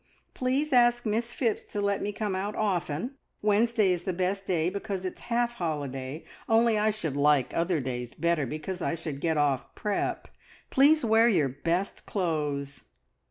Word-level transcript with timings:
Please 0.33 0.73
ask 0.73 1.05
Miss 1.05 1.31
Phipps 1.31 1.61
to 1.65 1.79
let 1.79 2.01
me 2.01 2.11
come 2.11 2.33
out 2.33 2.55
often. 2.55 3.17
Wednesday 3.43 3.91
is 3.91 4.01
the 4.03 4.11
best 4.13 4.47
day, 4.47 4.67
because 4.67 5.05
it's 5.05 5.19
half 5.29 5.53
holiday, 5.57 6.25
only 6.49 6.75
I 6.75 6.89
should 6.89 7.15
like 7.15 7.53
other 7.53 7.79
days 7.79 8.15
better, 8.15 8.47
because 8.47 8.81
I 8.81 8.95
should 8.95 9.21
get 9.21 9.37
off 9.37 9.75
prep. 9.75 10.27
Please 10.71 11.05
wear 11.05 11.29
your 11.29 11.49
best 11.49 12.07
clothes!" 12.07 12.81